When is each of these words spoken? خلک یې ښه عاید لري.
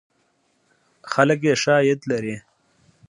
خلک 1.11 1.39
یې 1.47 1.53
ښه 1.61 1.73
عاید 1.77 2.01
لري. 2.11 2.35